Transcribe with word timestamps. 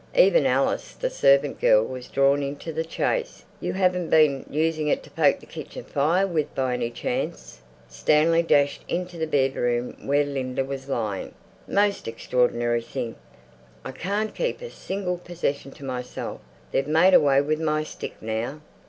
Even 0.15 0.47
Alice, 0.47 0.93
the 0.93 1.11
servant 1.11 1.61
girl, 1.61 1.85
was 1.85 2.07
drawn 2.07 2.41
into 2.41 2.73
the 2.73 2.83
chase. 2.83 3.43
"You 3.59 3.73
haven't 3.73 4.09
been 4.09 4.47
using 4.49 4.87
it 4.87 5.03
to 5.03 5.11
poke 5.11 5.39
the 5.39 5.45
kitchen 5.45 5.83
fire 5.83 6.25
with 6.25 6.55
by 6.55 6.73
any 6.73 6.89
chance?" 6.89 7.61
Stanley 7.87 8.41
dashed 8.41 8.83
into 8.87 9.19
the 9.19 9.27
bedroom 9.27 9.95
where 10.07 10.23
Linda 10.23 10.65
was 10.65 10.89
lying. 10.89 11.35
"Most 11.67 12.07
extraordinary 12.07 12.81
thing. 12.81 13.15
I 13.85 13.91
can't 13.91 14.33
keep 14.33 14.63
a 14.63 14.71
single 14.71 15.19
possession 15.19 15.69
to 15.73 15.85
myself. 15.85 16.41
They've 16.71 16.87
made 16.87 17.13
away 17.13 17.39
with 17.41 17.59
my 17.61 17.83
stick, 17.83 18.19
now!" 18.23 18.61